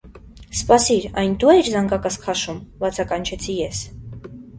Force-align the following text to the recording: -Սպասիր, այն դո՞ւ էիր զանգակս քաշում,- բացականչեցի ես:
-Սպասիր, 0.59 1.03
այն 1.21 1.35
դո՞ւ 1.43 1.53
էիր 1.57 1.69
զանգակս 1.73 2.17
քաշում,- 2.23 2.63
բացականչեցի 2.85 3.59
ես: 3.59 3.83